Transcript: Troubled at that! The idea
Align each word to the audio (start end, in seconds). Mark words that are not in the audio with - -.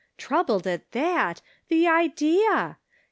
Troubled 0.17 0.65
at 0.65 0.93
that! 0.93 1.43
The 1.67 1.87
idea 1.87 2.79